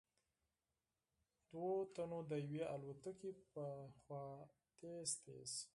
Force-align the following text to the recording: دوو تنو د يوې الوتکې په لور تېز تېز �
دوو 1.51 1.71
تنو 1.93 2.19
د 2.29 2.31
يوې 2.47 2.63
الوتکې 2.73 3.31
په 3.53 3.65
لور 4.07 4.47
تېز 4.79 5.07
تېز 5.23 5.51
� 5.59 5.61